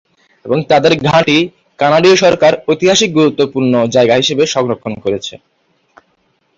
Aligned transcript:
তাদের 0.69 0.93
ঘাঁটি 1.07 1.37
কানাডীয় 1.79 2.15
সরকার 2.15 2.51
ঐতিহাসিক 2.67 3.09
গুরুত্বপূর্ণ 3.13 3.73
জায়গা 3.95 4.15
হিসেবে 4.15 4.43
সংরক্ষণ 4.47 4.93
করেছে। 5.03 5.33